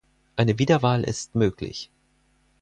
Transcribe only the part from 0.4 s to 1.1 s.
Wiederwahl